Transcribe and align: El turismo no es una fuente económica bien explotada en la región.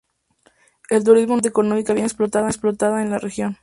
El 0.89 1.03
turismo 1.03 1.11
no 1.11 1.19
es 1.19 1.27
una 1.27 1.27
fuente 1.35 1.49
económica 1.49 1.93
bien 1.93 2.07
explotada 2.07 3.03
en 3.03 3.11
la 3.11 3.19
región. 3.19 3.59